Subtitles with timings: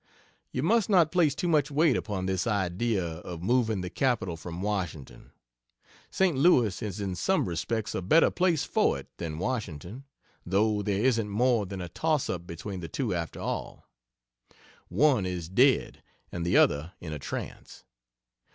[0.51, 4.63] You must not place too much weight upon this idea of moving the capital from
[4.63, 5.31] Washington.
[6.09, 6.35] St.
[6.35, 10.05] Louis is in some respects a better place for it than Washington,
[10.43, 13.87] though there isn't more than a toss up between the two after all.
[14.87, 17.83] One is dead and the other in a trance.